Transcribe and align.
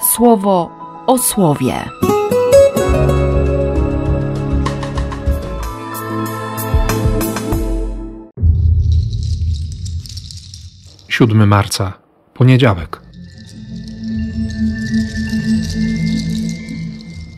słowo 0.00 0.70
o 1.06 1.18
słowie. 1.18 1.74
Siódmy 11.08 11.46
marca, 11.46 11.92
poniedziałek. 12.34 13.00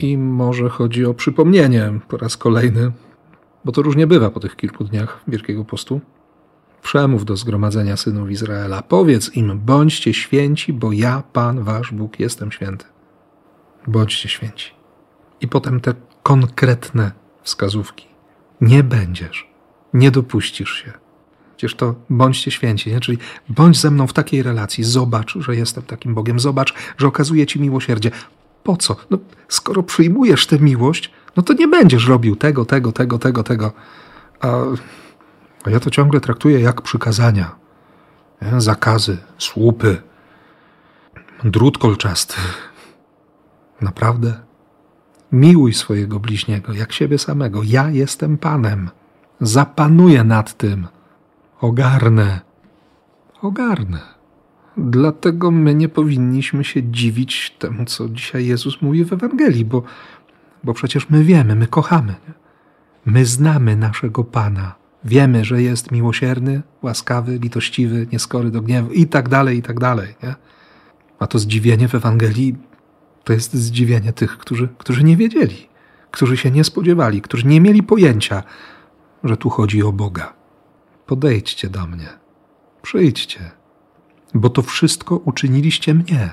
I 0.01 0.19
może 0.19 0.69
chodzi 0.69 1.05
o 1.05 1.15
przypomnienie 1.15 1.93
po 2.09 2.17
raz 2.17 2.37
kolejny, 2.37 2.93
bo 3.65 3.73
to 3.73 3.83
różnie 3.83 4.07
bywa 4.07 4.31
po 4.31 4.41
tych 4.41 4.57
kilku 4.57 4.85
dniach 4.85 5.21
Wielkiego 5.29 5.65
Postu. 5.65 6.01
Przemów 6.83 7.25
do 7.25 7.37
zgromadzenia 7.37 7.97
synów 7.97 8.31
Izraela. 8.31 8.83
Powiedz 8.83 9.37
im, 9.37 9.59
bądźcie 9.59 10.15
święci, 10.15 10.73
bo 10.73 10.93
ja, 10.93 11.23
Pan, 11.33 11.65
wasz 11.65 11.93
Bóg, 11.93 12.21
jestem 12.21 12.53
święty. 12.53 12.85
Bądźcie 13.87 14.29
święci. 14.29 14.71
I 15.41 15.49
potem 15.49 15.81
te 15.81 15.95
konkretne 16.23 17.13
wskazówki. 17.43 18.07
Nie 18.61 18.83
będziesz, 18.83 19.51
nie 19.95 20.11
dopuścisz 20.11 20.83
się. 20.85 20.93
Przecież 21.57 21.77
to 21.77 21.95
bądźcie 22.11 22.51
święci, 22.51 22.91
nie? 22.91 23.01
czyli 23.01 23.19
bądź 23.49 23.81
ze 23.81 23.91
mną 23.91 24.07
w 24.07 24.13
takiej 24.13 24.43
relacji, 24.43 24.85
zobacz, 24.85 25.39
że 25.39 25.57
jestem 25.57 25.83
takim 25.83 26.15
Bogiem, 26.15 26.41
zobacz, 26.41 26.75
że 26.99 27.07
okazuję 27.07 27.47
ci 27.47 27.61
miłosierdzie. 27.61 28.11
Po 28.63 28.77
co? 28.77 28.97
No, 29.11 29.19
skoro 29.49 29.83
przyjmujesz 29.83 30.47
tę 30.47 30.59
miłość, 30.59 31.11
no 31.37 31.43
to 31.43 31.53
nie 31.53 31.69
będziesz 31.69 32.09
robił 32.09 32.37
tego, 32.37 32.65
tego, 32.65 32.93
tego, 32.93 33.19
tego, 33.19 33.43
tego. 33.43 33.73
A, 34.41 34.49
a 35.65 35.71
ja 35.71 35.81
to 35.81 35.91
ciągle 35.91 36.21
traktuję 36.21 36.61
jak 36.61 36.83
przykazania. 36.83 37.57
Nie? 38.43 38.61
Zakazy, 38.61 39.19
słupy, 39.39 40.03
drut 41.45 41.79
kolczasty. 41.79 42.35
Naprawdę? 43.81 44.35
Miłuj 45.33 45.75
swojego 45.75 46.21
bliźniego 46.21 46.73
jak 46.73 46.93
siebie 46.93 47.19
samego. 47.19 47.63
Ja 47.65 47.91
jestem 47.91 48.39
Panem. 48.39 48.91
Zapanuję 49.41 50.25
nad 50.25 50.57
tym. 50.57 50.87
Ogarnę. 51.61 52.41
Ogarnę. 53.43 54.01
Dlatego 54.77 55.51
my 55.51 55.75
nie 55.75 55.89
powinniśmy 55.89 56.65
się 56.65 56.83
dziwić 56.83 57.57
temu, 57.59 57.85
co 57.85 58.09
dzisiaj 58.09 58.47
Jezus 58.47 58.83
mówi 58.83 59.05
w 59.05 59.13
Ewangelii, 59.13 59.65
bo, 59.65 59.83
bo 60.65 60.75
przecież 60.75 61.11
my 61.11 61.25
wiemy, 61.25 61.55
my 61.55 61.67
kochamy. 61.67 62.15
Nie? 62.29 62.35
My 63.05 63.27
znamy 63.27 63.77
naszego 63.77 64.25
Pana. 64.25 64.82
Wiemy, 65.05 65.45
że 65.45 65.63
jest 65.63 65.91
miłosierny, 65.91 66.63
łaskawy, 66.83 67.39
litościwy, 67.39 68.07
nieskory 68.13 68.51
do 68.51 68.63
gniewu 68.63 68.93
i 68.93 69.07
tak 69.07 69.29
dalej, 69.29 69.59
i 69.59 69.63
tak 69.63 69.81
dalej. 69.81 70.15
Nie? 70.23 70.35
A 71.19 71.27
to 71.27 71.39
zdziwienie 71.39 71.89
w 71.89 71.95
Ewangelii 71.95 72.57
to 73.25 73.33
jest 73.33 73.55
zdziwienie 73.55 74.13
tych, 74.13 74.39
którzy, 74.39 74.69
którzy 74.79 75.05
nie 75.05 75.17
wiedzieli, 75.17 75.69
którzy 76.11 76.37
się 76.37 76.51
nie 76.51 76.65
spodziewali, 76.65 77.23
którzy 77.23 77.47
nie 77.47 77.61
mieli 77.61 77.83
pojęcia, 77.83 78.43
że 79.25 79.37
tu 79.37 79.51
chodzi 79.51 79.83
o 79.83 79.93
Boga. 79.93 80.33
Podejdźcie 81.07 81.69
do 81.69 81.87
mnie, 81.87 82.09
przyjdźcie, 82.83 83.51
bo 84.35 84.51
to 84.51 84.63
wszystko 84.63 85.17
uczyniliście 85.17 85.95
mnie. 85.95 86.31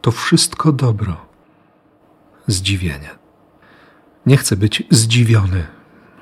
To 0.00 0.10
wszystko 0.10 0.72
dobro. 0.72 1.26
Zdziwienie. 2.46 3.10
Nie 4.26 4.36
chcę 4.36 4.56
być 4.56 4.82
zdziwiony, 4.90 5.66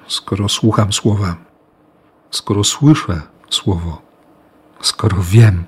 skoro 0.09 0.49
słucham 0.49 0.93
słowa, 0.93 1.50
skoro 2.31 2.65
słyszę 2.65 3.23
słowo, 3.51 4.03
skoro 4.81 5.17
wiem, 5.21 5.65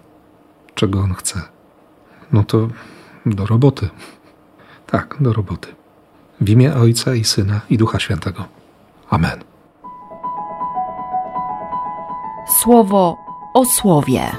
czego 0.75 1.01
on 1.01 1.15
chce. 1.15 1.41
No 2.33 2.45
to 2.45 2.69
do 3.27 3.47
roboty. 3.47 3.89
Tak, 4.87 5.17
do 5.21 5.33
roboty. 5.33 5.75
W 6.41 6.49
imię 6.49 6.75
Ojca 6.75 7.15
i 7.15 7.25
Syna 7.25 7.61
i 7.71 7.79
Ducha 7.79 8.01
Świętego. 8.01 8.45
Amen. 9.11 9.45
Słowo 12.63 13.17
o 13.55 13.65
słowie. 13.65 14.33